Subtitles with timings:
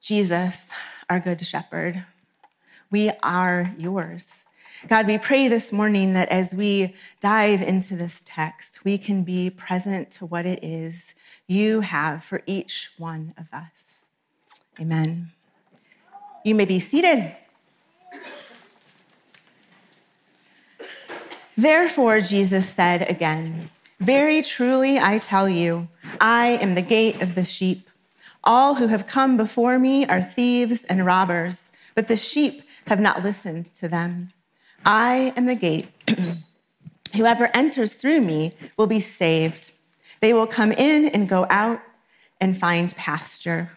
[0.00, 0.70] Jesus,
[1.10, 2.04] our good shepherd,
[2.90, 4.44] we are yours.
[4.88, 9.50] God, we pray this morning that as we dive into this text, we can be
[9.50, 11.14] present to what it is
[11.46, 14.06] you have for each one of us.
[14.80, 15.32] Amen.
[16.46, 17.36] You may be seated.
[21.58, 23.68] Therefore, Jesus said again,
[24.00, 25.88] Very truly I tell you,
[26.18, 27.89] I am the gate of the sheep.
[28.42, 33.22] All who have come before me are thieves and robbers, but the sheep have not
[33.22, 34.32] listened to them.
[34.84, 35.88] I am the gate.
[37.14, 39.72] Whoever enters through me will be saved.
[40.20, 41.80] They will come in and go out
[42.40, 43.70] and find pasture.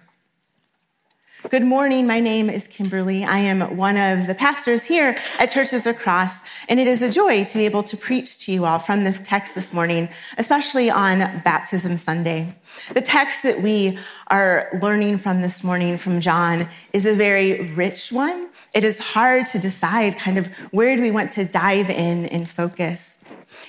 [1.49, 2.07] Good morning.
[2.07, 3.25] My name is Kimberly.
[3.25, 7.01] I am one of the pastors here at Church of the Cross, and it is
[7.01, 10.07] a joy to be able to preach to you all from this text this morning,
[10.37, 12.55] especially on Baptism Sunday.
[12.93, 18.13] The text that we are learning from this morning from John is a very rich
[18.13, 18.47] one.
[18.73, 22.49] It is hard to decide kind of where do we want to dive in and
[22.49, 23.19] focus.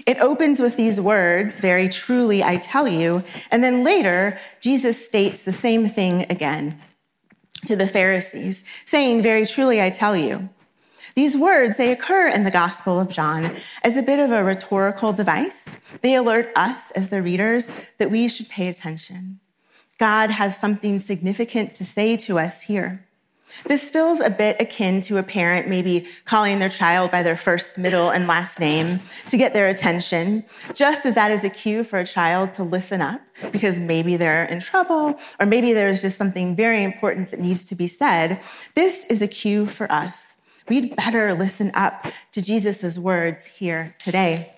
[0.06, 5.42] It opens with these words, very truly I tell you, and then later Jesus states
[5.42, 6.80] the same thing again
[7.64, 10.48] to the Pharisees, saying, Very truly, I tell you.
[11.14, 15.12] These words, they occur in the Gospel of John as a bit of a rhetorical
[15.12, 15.76] device.
[16.02, 19.38] They alert us as the readers that we should pay attention.
[19.98, 23.03] God has something significant to say to us here.
[23.66, 27.78] This feels a bit akin to a parent maybe calling their child by their first,
[27.78, 31.98] middle, and last name to get their attention, just as that is a cue for
[31.98, 33.20] a child to listen up
[33.52, 37.74] because maybe they're in trouble or maybe there's just something very important that needs to
[37.74, 38.40] be said.
[38.74, 40.38] This is a cue for us.
[40.68, 44.53] We'd better listen up to Jesus' words here today.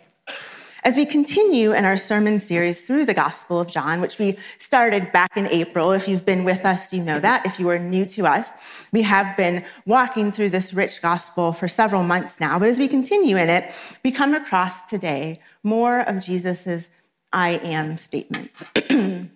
[0.86, 5.10] As we continue in our sermon series through the Gospel of John, which we started
[5.10, 7.44] back in April, if you've been with us, you know that.
[7.44, 8.48] If you are new to us,
[8.92, 12.60] we have been walking through this rich gospel for several months now.
[12.60, 13.68] But as we continue in it,
[14.04, 16.88] we come across today more of Jesus's
[17.32, 18.64] I am statements.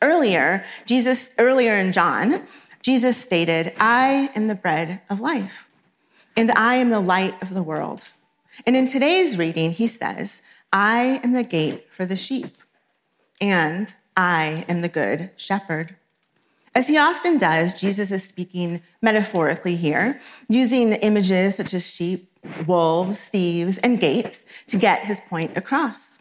[0.00, 2.46] earlier, Jesus, earlier in John,
[2.80, 5.68] Jesus stated, I am the bread of life,
[6.34, 8.08] and I am the light of the world.
[8.66, 12.58] And in today's reading, he says, I am the gate for the sheep,
[13.40, 15.96] and I am the good shepherd.
[16.74, 22.30] As he often does, Jesus is speaking metaphorically here, using images such as sheep,
[22.66, 26.18] wolves, thieves, and gates to get his point across.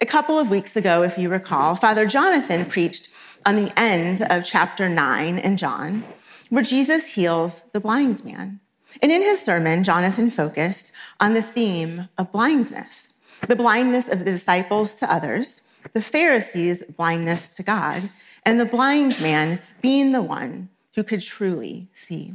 [0.00, 3.14] A couple of weeks ago, if you recall, Father Jonathan preached
[3.46, 6.04] on the end of chapter 9 in John,
[6.50, 8.58] where Jesus heals the blind man.
[9.00, 13.14] And in his sermon, Jonathan focused on the theme of blindness
[13.46, 18.10] the blindness of the disciples to others, the Pharisees' blindness to God,
[18.44, 22.34] and the blind man being the one who could truly see.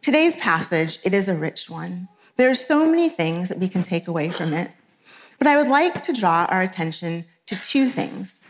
[0.00, 2.08] Today's passage, it is a rich one.
[2.36, 4.70] There are so many things that we can take away from it.
[5.38, 8.46] But I would like to draw our attention to two things.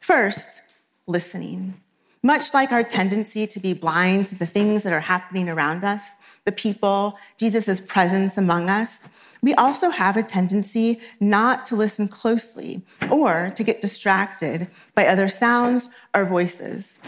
[0.00, 0.62] First,
[1.06, 1.74] listening.
[2.22, 6.08] Much like our tendency to be blind to the things that are happening around us,
[6.44, 9.06] the people, Jesus' presence among us,
[9.44, 15.28] we also have a tendency not to listen closely or to get distracted by other
[15.28, 17.00] sounds or voices.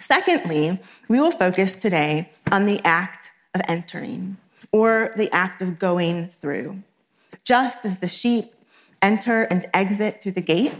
[0.00, 4.38] Secondly, we will focus today on the act of entering
[4.72, 6.82] or the act of going through.
[7.44, 8.46] Just as the sheep
[9.02, 10.72] enter and exit through the gate,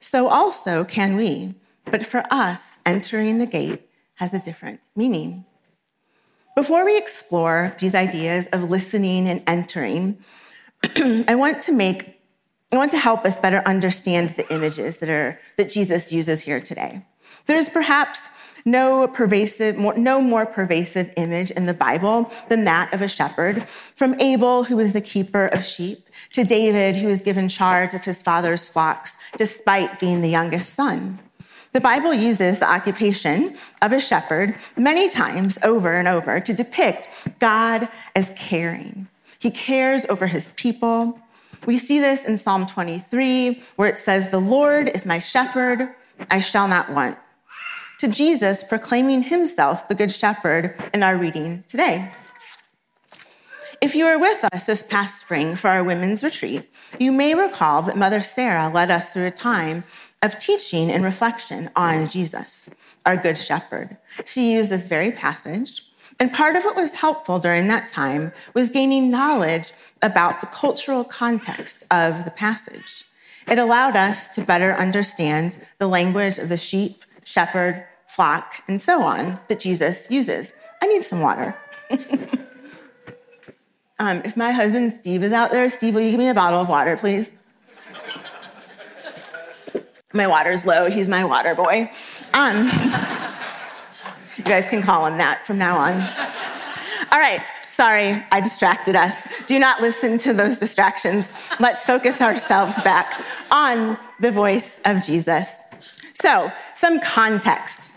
[0.00, 1.54] so also can we.
[1.84, 3.82] But for us, entering the gate
[4.14, 5.44] has a different meaning.
[6.56, 10.16] Before we explore these ideas of listening and entering,
[11.28, 12.14] I want to make
[12.72, 16.62] I want to help us better understand the images that are that Jesus uses here
[16.62, 17.04] today.
[17.44, 18.30] There's perhaps
[18.64, 23.66] no pervasive, more, no more pervasive image in the Bible than that of a shepherd.
[23.94, 28.02] From Abel, who was the keeper of sheep, to David, who was given charge of
[28.02, 31.18] his father's flocks, despite being the youngest son.
[31.72, 37.08] The Bible uses the occupation of a shepherd many times over and over to depict
[37.38, 39.08] God as caring.
[39.38, 41.20] He cares over his people.
[41.66, 45.94] We see this in Psalm 23, where it says, The Lord is my shepherd,
[46.30, 47.18] I shall not want.
[47.98, 52.10] To Jesus proclaiming himself the good shepherd in our reading today.
[53.80, 57.82] If you were with us this past spring for our women's retreat, you may recall
[57.82, 59.84] that Mother Sarah led us through a time
[60.26, 62.68] of teaching and reflection on Jesus,
[63.06, 63.96] our Good Shepherd.
[64.24, 65.82] She used this very passage,
[66.18, 71.04] and part of what was helpful during that time was gaining knowledge about the cultural
[71.04, 73.04] context of the passage.
[73.46, 79.02] It allowed us to better understand the language of the sheep, shepherd, flock, and so
[79.02, 80.52] on that Jesus uses.
[80.82, 81.56] I need some water.
[84.00, 86.60] um, if my husband Steve is out there, Steve, will you give me a bottle
[86.60, 87.30] of water, please?
[90.16, 90.90] My water's low.
[90.90, 91.90] He's my water boy.
[92.34, 92.64] Um,
[94.36, 95.94] you guys can call him that from now on.
[97.12, 99.28] All right, sorry, I distracted us.
[99.46, 101.30] Do not listen to those distractions.
[101.60, 105.60] Let's focus ourselves back on the voice of Jesus.
[106.14, 107.92] So, some context.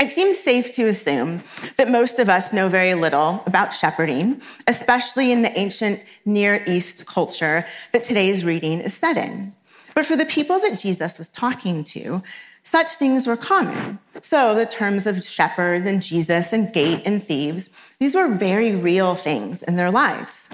[0.00, 1.44] It seems safe to assume
[1.76, 7.06] that most of us know very little about shepherding, especially in the ancient Near East
[7.06, 9.52] culture that today's reading is set in.
[9.94, 12.22] But for the people that Jesus was talking to,
[12.62, 13.98] such things were common.
[14.22, 19.14] So the terms of shepherd and Jesus and gate and thieves, these were very real
[19.14, 20.48] things in their lives.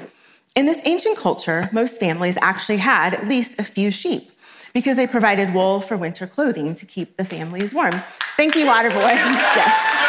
[0.54, 4.31] In this ancient culture, most families actually had at least a few sheep
[4.75, 7.92] because they provided wool for winter clothing to keep the families warm.
[8.37, 9.02] Thank you, Waterboy.
[9.56, 10.00] yes.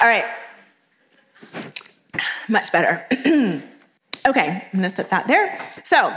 [0.00, 0.24] All right.
[2.48, 3.06] Much better.
[4.26, 5.60] okay, I'm gonna set that there.
[5.84, 6.14] So,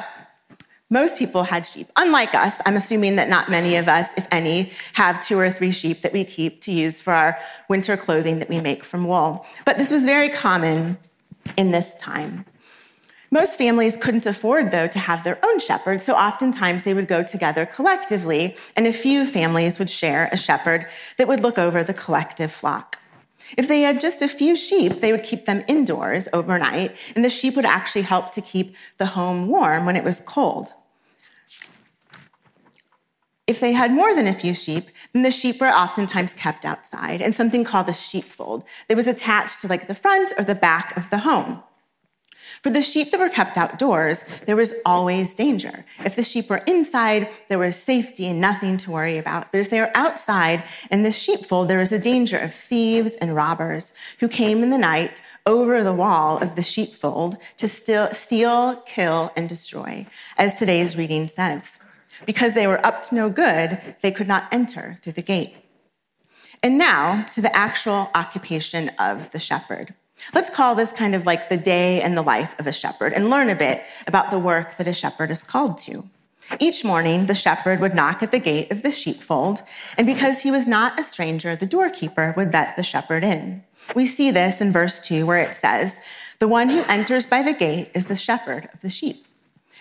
[0.91, 1.89] most people had sheep.
[1.95, 5.71] Unlike us, I'm assuming that not many of us, if any, have two or three
[5.71, 7.39] sheep that we keep to use for our
[7.69, 9.45] winter clothing that we make from wool.
[9.65, 10.97] But this was very common
[11.57, 12.45] in this time.
[13.33, 17.23] Most families couldn't afford, though, to have their own shepherd, so oftentimes they would go
[17.23, 20.85] together collectively, and a few families would share a shepherd
[21.17, 22.99] that would look over the collective flock.
[23.57, 27.29] If they had just a few sheep, they would keep them indoors overnight, and the
[27.29, 30.73] sheep would actually help to keep the home warm when it was cold.
[33.51, 37.19] If they had more than a few sheep, then the sheep were oftentimes kept outside
[37.19, 40.95] in something called a sheepfold that was attached to like the front or the back
[40.95, 41.61] of the home.
[42.63, 45.83] For the sheep that were kept outdoors, there was always danger.
[46.05, 49.51] If the sheep were inside, there was safety and nothing to worry about.
[49.51, 53.35] But if they were outside in the sheepfold, there was a danger of thieves and
[53.35, 58.77] robbers who came in the night over the wall of the sheepfold to steal, steal
[58.85, 60.05] kill, and destroy,
[60.37, 61.80] as today's reading says.
[62.25, 65.55] Because they were up to no good, they could not enter through the gate.
[66.63, 69.95] And now to the actual occupation of the shepherd.
[70.33, 73.29] Let's call this kind of like the day and the life of a shepherd and
[73.29, 76.03] learn a bit about the work that a shepherd is called to.
[76.59, 79.63] Each morning, the shepherd would knock at the gate of the sheepfold,
[79.97, 83.63] and because he was not a stranger, the doorkeeper would let the shepherd in.
[83.95, 85.97] We see this in verse 2 where it says,
[86.39, 89.25] The one who enters by the gate is the shepherd of the sheep.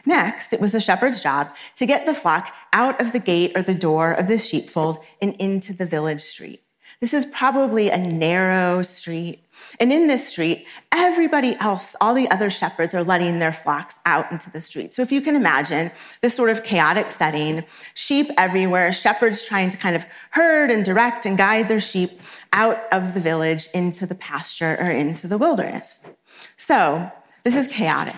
[0.07, 3.63] Next, it was the shepherd's job to get the flock out of the gate or
[3.63, 6.63] the door of the sheepfold and into the village street.
[7.01, 9.45] This is probably a narrow street.
[9.79, 14.31] And in this street, everybody else, all the other shepherds are letting their flocks out
[14.31, 14.93] into the street.
[14.93, 17.65] So if you can imagine this sort of chaotic setting,
[17.95, 22.11] sheep everywhere, shepherds trying to kind of herd and direct and guide their sheep
[22.53, 26.01] out of the village into the pasture or into the wilderness.
[26.57, 27.11] So
[27.45, 28.15] this is chaotic.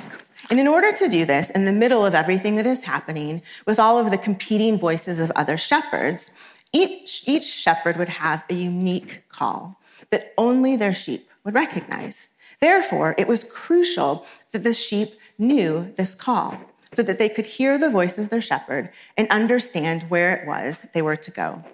[0.52, 3.78] And in order to do this, in the middle of everything that is happening, with
[3.78, 6.30] all of the competing voices of other shepherds,
[6.74, 12.34] each, each shepherd would have a unique call that only their sheep would recognize.
[12.60, 15.08] Therefore, it was crucial that the sheep
[15.38, 16.60] knew this call
[16.92, 20.86] so that they could hear the voice of their shepherd and understand where it was
[20.92, 21.64] they were to go.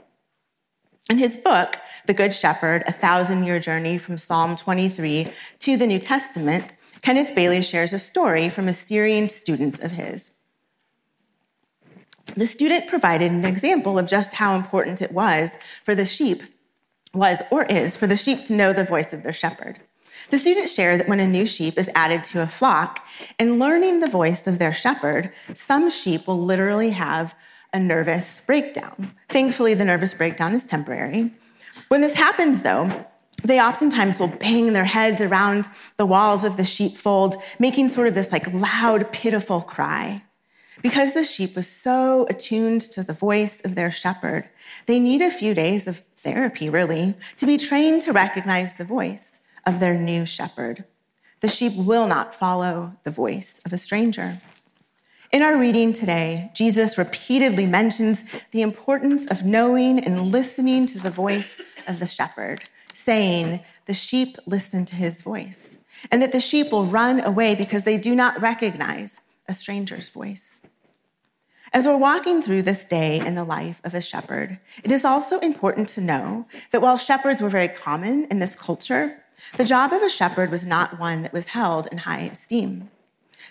[1.11, 5.87] In his book, The Good Shepherd A Thousand Year Journey from Psalm 23 to the
[5.89, 10.33] New Testament, Kenneth Bailey shares a story from a Syrian student of his.
[12.35, 16.43] The student provided an example of just how important it was for the sheep,
[17.15, 19.81] was or is, for the sheep to know the voice of their shepherd.
[20.31, 23.05] The student shared that when a new sheep is added to a flock,
[23.39, 27.35] in learning the voice of their shepherd, some sheep will literally have
[27.73, 29.13] a nervous breakdown.
[29.29, 31.33] Thankfully, the nervous breakdown is temporary.
[31.89, 33.07] When this happens, though,
[33.45, 35.67] they oftentimes will bang their heads around
[35.97, 40.23] the walls of the sheepfold, making sort of this like loud, pitiful cry.
[40.83, 44.49] Because the sheep was so attuned to the voice of their shepherd,
[44.87, 49.39] they need a few days of therapy, really, to be trained to recognize the voice
[49.67, 50.85] of their new shepherd.
[51.41, 54.39] The sheep will not follow the voice of a stranger.
[55.31, 61.11] In our reading today, Jesus repeatedly mentions the importance of knowing and listening to the
[61.11, 62.63] voice of the shepherd
[62.99, 65.79] saying, The sheep listen to his voice,
[66.11, 70.61] and that the sheep will run away because they do not recognize a stranger's voice.
[71.73, 75.39] As we're walking through this day in the life of a shepherd, it is also
[75.41, 79.23] important to know that while shepherds were very common in this culture,
[79.57, 82.91] the job of a shepherd was not one that was held in high esteem.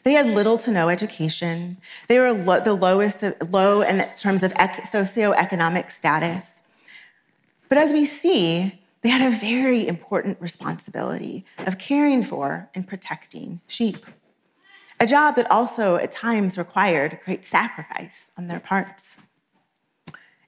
[0.04, 1.78] They had little to no education.
[2.08, 6.62] They were lo- the lowest, low in terms of ec- socioeconomic status.
[7.70, 13.62] But as we see, they had a very important responsibility of caring for and protecting
[13.66, 14.06] sheep,
[15.00, 19.20] a job that also at times required great sacrifice on their parts.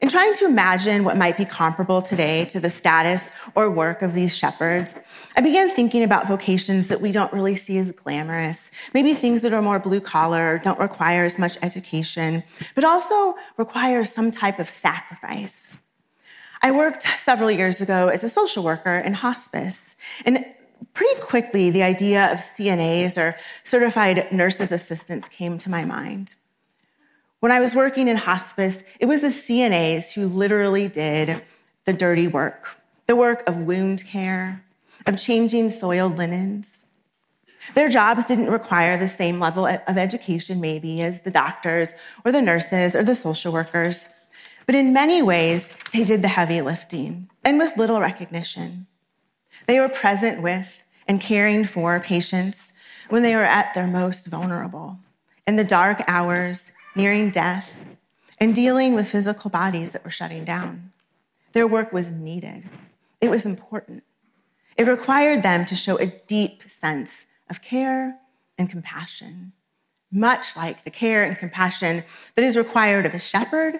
[0.02, 4.14] In trying to imagine what might be comparable today to the status or work of
[4.14, 4.98] these shepherds,
[5.38, 9.54] I began thinking about vocations that we don't really see as glamorous, maybe things that
[9.54, 12.44] are more blue collar, don't require as much education,
[12.76, 15.78] but also require some type of sacrifice.
[16.62, 20.44] I worked several years ago as a social worker in hospice, and
[20.94, 26.36] pretty quickly the idea of CNAs or certified nurses assistants came to my mind.
[27.40, 31.42] When I was working in hospice, it was the CNAs who literally did
[31.86, 32.76] the dirty work
[33.08, 34.64] the work of wound care,
[35.08, 36.86] of changing soiled linens.
[37.74, 42.42] Their jobs didn't require the same level of education, maybe, as the doctors or the
[42.42, 44.08] nurses or the social workers.
[44.70, 48.86] But in many ways, they did the heavy lifting and with little recognition.
[49.66, 52.74] They were present with and caring for patients
[53.10, 55.00] when they were at their most vulnerable,
[55.48, 57.82] in the dark hours nearing death,
[58.40, 60.92] and dealing with physical bodies that were shutting down.
[61.54, 62.70] Their work was needed,
[63.22, 64.04] it was important.
[64.78, 68.20] It required them to show a deep sense of care
[68.56, 69.54] and compassion,
[70.12, 72.04] much like the care and compassion
[72.36, 73.80] that is required of a shepherd,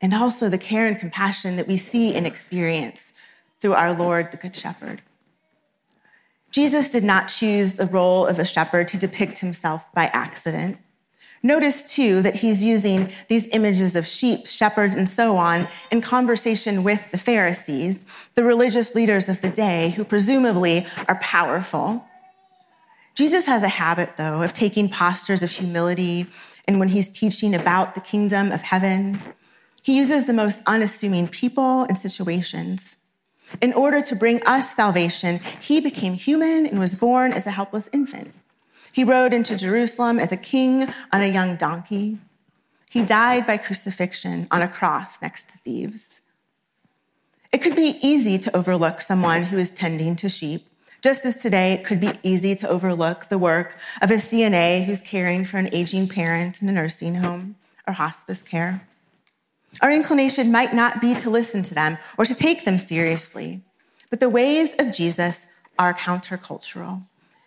[0.00, 3.12] and also the care and compassion that we see and experience
[3.60, 5.02] through our Lord, the Good Shepherd.
[6.50, 10.78] Jesus did not choose the role of a shepherd to depict himself by accident.
[11.42, 16.82] Notice too that he's using these images of sheep, shepherds, and so on in conversation
[16.82, 22.04] with the Pharisees, the religious leaders of the day who presumably are powerful.
[23.14, 26.26] Jesus has a habit, though, of taking postures of humility,
[26.66, 29.20] and when he's teaching about the kingdom of heaven,
[29.86, 32.96] he uses the most unassuming people and situations.
[33.62, 37.88] In order to bring us salvation, he became human and was born as a helpless
[37.92, 38.34] infant.
[38.92, 42.18] He rode into Jerusalem as a king on a young donkey.
[42.90, 46.20] He died by crucifixion on a cross next to thieves.
[47.52, 50.62] It could be easy to overlook someone who is tending to sheep,
[51.00, 55.00] just as today it could be easy to overlook the work of a CNA who's
[55.00, 57.54] caring for an aging parent in a nursing home
[57.86, 58.82] or hospice care.
[59.80, 63.62] Our inclination might not be to listen to them or to take them seriously,
[64.10, 65.46] but the ways of Jesus
[65.78, 67.04] are countercultural,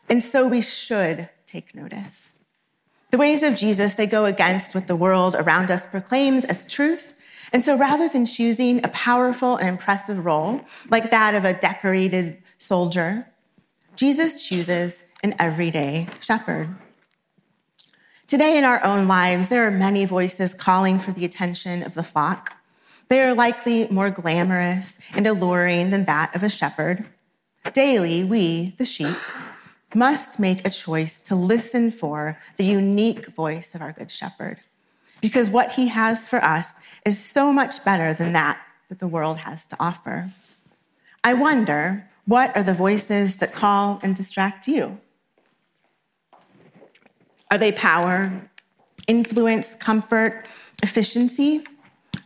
[0.10, 2.38] and so we should take notice.
[3.12, 7.16] The ways of Jesus, they go against what the world around us proclaims as truth.
[7.52, 12.38] And so rather than choosing a powerful and impressive role like that of a decorated
[12.60, 13.28] soldier,
[13.96, 16.76] Jesus chooses an everyday shepherd.
[18.30, 22.04] Today in our own lives, there are many voices calling for the attention of the
[22.04, 22.54] flock.
[23.08, 27.08] They are likely more glamorous and alluring than that of a shepherd.
[27.74, 29.18] Daily, we, the sheep,
[29.96, 34.60] must make a choice to listen for the unique voice of our Good Shepherd,
[35.22, 38.60] because what he has for us is so much better than that
[38.90, 40.32] that the world has to offer.
[41.24, 45.00] I wonder what are the voices that call and distract you?
[47.52, 48.50] Are they power,
[49.08, 50.48] influence, comfort,
[50.84, 51.64] efficiency?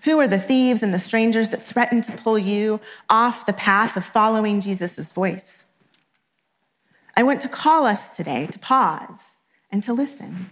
[0.04, 3.96] Who are the thieves and the strangers that threaten to pull you off the path
[3.96, 5.66] of following Jesus' voice?
[7.16, 9.38] I want to call us today to pause
[9.72, 10.50] and to listen.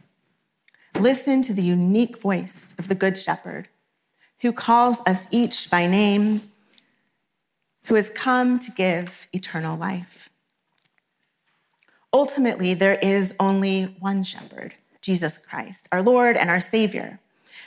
[0.97, 3.67] Listen to the unique voice of the Good Shepherd
[4.41, 6.41] who calls us each by name,
[7.85, 10.30] who has come to give eternal life.
[12.13, 17.19] Ultimately, there is only one shepherd, Jesus Christ, our Lord and our Savior.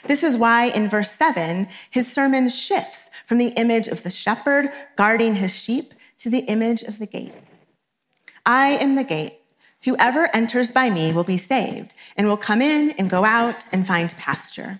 [0.05, 4.71] This is why in verse 7, his sermon shifts from the image of the shepherd
[4.95, 5.85] guarding his sheep
[6.17, 7.35] to the image of the gate.
[8.45, 9.39] I am the gate.
[9.83, 13.85] Whoever enters by me will be saved and will come in and go out and
[13.85, 14.79] find pasture.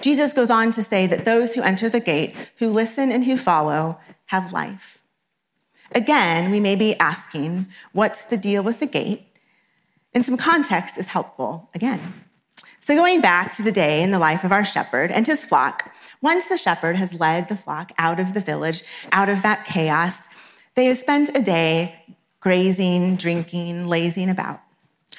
[0.00, 3.36] Jesus goes on to say that those who enter the gate, who listen and who
[3.36, 4.99] follow, have life.
[5.92, 9.26] Again, we may be asking, what's the deal with the gate?
[10.14, 12.24] And some context is helpful again.
[12.80, 15.92] So, going back to the day in the life of our shepherd and his flock,
[16.22, 18.82] once the shepherd has led the flock out of the village,
[19.12, 20.28] out of that chaos,
[20.74, 21.94] they have spent a day
[22.40, 24.60] grazing, drinking, lazing about.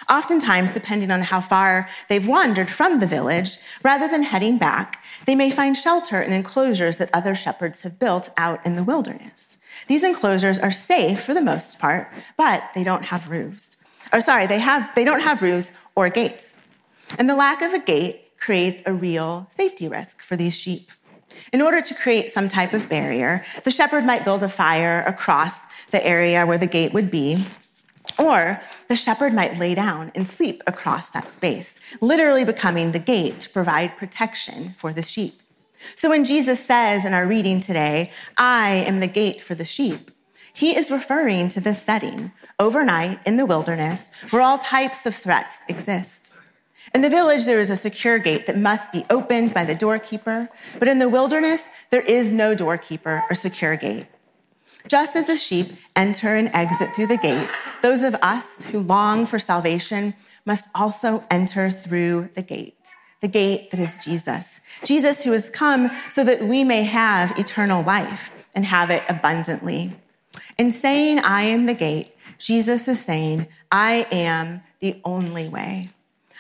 [0.10, 5.36] Oftentimes, depending on how far they've wandered from the village, rather than heading back, they
[5.36, 9.58] may find shelter in enclosures that other shepherds have built out in the wilderness.
[9.88, 13.78] These enclosures are safe for the most part, but they don't have roofs.
[14.14, 16.58] Or sorry, they have they don't have roofs or gates.
[17.18, 20.90] And the lack of a gate creates a real safety risk for these sheep.
[21.54, 25.62] In order to create some type of barrier, the shepherd might build a fire across
[25.92, 27.46] the area where the gate would be,
[28.22, 33.40] or the shepherd might lay down and sleep across that space, literally becoming the gate
[33.42, 35.42] to provide protection for the sheep.
[35.96, 40.12] So when Jesus says in our reading today, I am the gate for the sheep,
[40.54, 45.64] he is referring to this setting overnight in the wilderness where all types of threats
[45.68, 46.32] exist.
[46.94, 50.50] In the village, there is a secure gate that must be opened by the doorkeeper,
[50.78, 54.06] but in the wilderness, there is no doorkeeper or secure gate.
[54.88, 57.48] Just as the sheep enter and exit through the gate,
[57.82, 60.14] those of us who long for salvation
[60.46, 62.78] must also enter through the gate,
[63.22, 64.60] the gate that is Jesus.
[64.84, 69.94] Jesus, who has come so that we may have eternal life and have it abundantly.
[70.58, 75.90] In saying, I am the gate, Jesus is saying, I am the only way.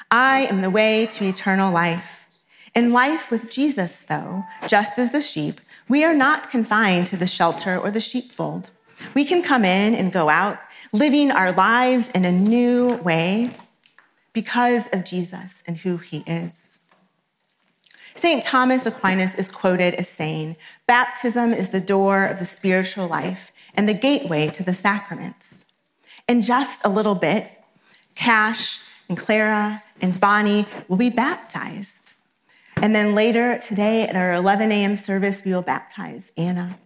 [0.10, 2.27] I am the way to eternal life.
[2.74, 7.27] In life with Jesus, though, just as the sheep, we are not confined to the
[7.27, 8.69] shelter or the sheepfold.
[9.13, 10.57] We can come in and go out,
[10.93, 13.53] living our lives in a new way
[14.31, 16.79] because of Jesus and who he is.
[18.15, 18.41] St.
[18.41, 20.55] Thomas Aquinas is quoted as saying,
[20.88, 25.65] Baptism is the door of the spiritual life and the gateway to the sacraments.
[26.25, 27.51] In just a little bit,
[28.15, 28.79] Cash
[29.10, 32.13] and Clara and Bonnie will be baptized.
[32.81, 34.97] And then later today at our 11 a.m.
[34.97, 36.79] service, we will baptize Anna.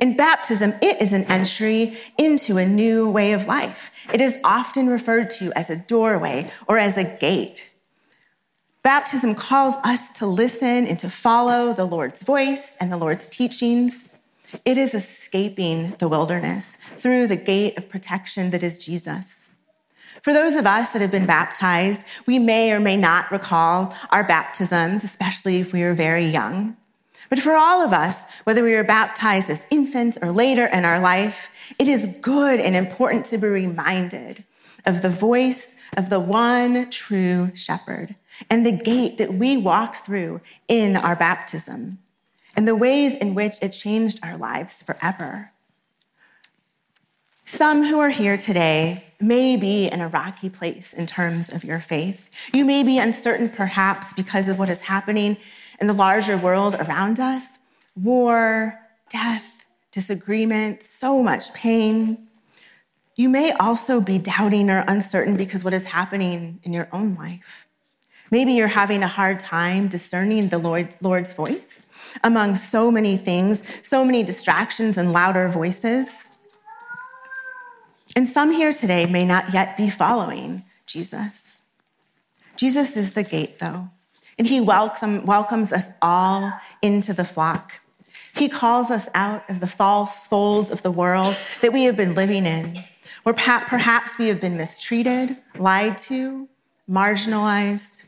[0.00, 3.92] In baptism, it is an entry into a new way of life.
[4.12, 7.70] It is often referred to as a doorway or as a gate.
[8.82, 14.20] Baptism calls us to listen and to follow the Lord's voice and the Lord's teachings.
[14.64, 19.39] It is escaping the wilderness through the gate of protection that is Jesus.
[20.22, 24.24] For those of us that have been baptized, we may or may not recall our
[24.24, 26.76] baptisms, especially if we were very young.
[27.30, 31.00] But for all of us, whether we were baptized as infants or later in our
[31.00, 31.48] life,
[31.78, 34.44] it is good and important to be reminded
[34.84, 38.16] of the voice of the one true shepherd
[38.48, 41.98] and the gate that we walked through in our baptism
[42.56, 45.52] and the ways in which it changed our lives forever.
[47.52, 51.80] Some who are here today may be in a rocky place in terms of your
[51.80, 52.30] faith.
[52.54, 55.36] You may be uncertain, perhaps, because of what is happening
[55.80, 57.58] in the larger world around us
[57.96, 58.78] war,
[59.10, 62.28] death, disagreement, so much pain.
[63.16, 67.66] You may also be doubting or uncertain because what is happening in your own life.
[68.30, 71.88] Maybe you're having a hard time discerning the Lord, Lord's voice
[72.22, 76.28] among so many things, so many distractions and louder voices.
[78.20, 81.56] And some here today may not yet be following Jesus.
[82.54, 83.88] Jesus is the gate, though,
[84.38, 86.52] and he welcome, welcomes us all
[86.82, 87.80] into the flock.
[88.34, 92.14] He calls us out of the false folds of the world that we have been
[92.14, 92.84] living in,
[93.22, 96.46] where perhaps we have been mistreated, lied to,
[96.90, 98.04] marginalized.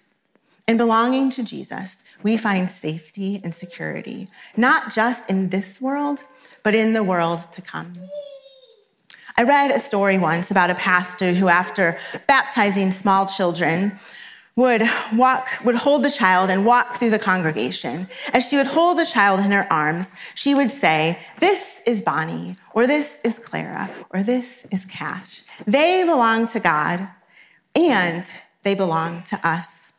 [0.68, 6.24] In belonging to Jesus, we find safety and security, not just in this world,
[6.62, 7.94] but in the world to come.
[9.36, 13.98] I read a story once about a pastor who, after baptizing small children,
[14.56, 14.82] would
[15.14, 18.08] walk, would hold the child and walk through the congregation.
[18.32, 22.56] As she would hold the child in her arms, she would say, This is Bonnie,
[22.74, 25.44] or this is Clara, or this is Cash.
[25.66, 27.08] They belong to God,
[27.74, 28.28] and
[28.62, 29.91] they belong to us.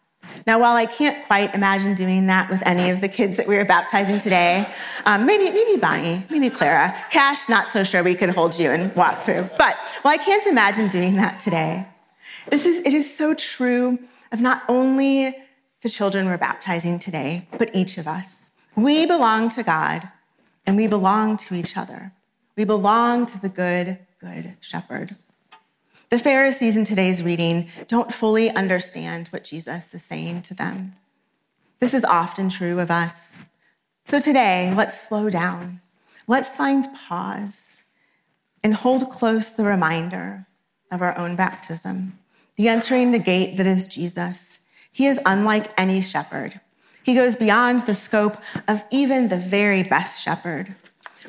[0.46, 3.56] Now, while I can't quite imagine doing that with any of the kids that we
[3.56, 4.68] were baptizing today,
[5.06, 8.94] um, maybe, maybe Bonnie, maybe Clara, Cash, not so sure we could hold you and
[8.96, 9.50] walk through.
[9.58, 11.88] But while I can't imagine doing that today,
[12.50, 14.00] this is, it is so true
[14.32, 15.36] of not only
[15.82, 18.50] the children we're baptizing today, but each of us.
[18.76, 20.10] We belong to God
[20.66, 22.12] and we belong to each other.
[22.56, 25.16] We belong to the good, good shepherd.
[26.14, 30.94] The Pharisees in today's reading don't fully understand what Jesus is saying to them.
[31.80, 33.40] This is often true of us.
[34.06, 35.82] So today, let's slow down.
[36.28, 37.82] Let's find pause
[38.64, 40.46] and hold close the reminder
[40.92, 42.20] of our own baptism,
[42.58, 44.60] the entering the gate that is Jesus.
[44.92, 46.62] He is unlike any shepherd.
[47.02, 50.76] He goes beyond the scope of even the very best shepherd.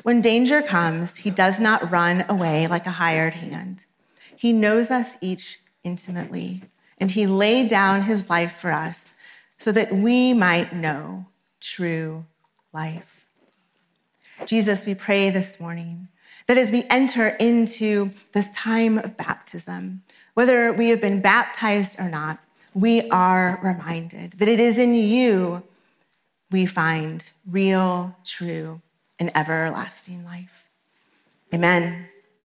[0.03, 3.87] When danger comes, he does not run away like a hired hand.
[4.35, 6.63] He knows us each intimately,
[6.97, 9.13] and He laid down His life for us
[9.57, 11.25] so that we might know
[11.59, 12.25] true
[12.73, 13.27] life.
[14.45, 16.09] Jesus, we pray this morning
[16.47, 22.09] that as we enter into this time of baptism, whether we have been baptized or
[22.09, 22.39] not,
[22.73, 25.63] we are reminded that it is in you
[26.51, 28.81] we find real, true,
[29.17, 30.65] and everlasting life.
[31.53, 32.07] Amen.